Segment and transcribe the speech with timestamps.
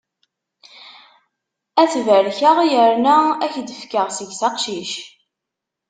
[1.81, 4.93] Ad t-barkeɣ yerna ad k-d-fkeɣ seg-s aqcic.